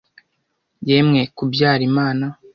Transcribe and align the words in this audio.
yemwe 0.87 1.21
kubyara 1.35 1.81
imana 1.89 2.25